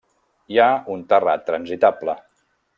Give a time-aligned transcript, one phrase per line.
[0.53, 2.19] Hi ha un terrat transitable.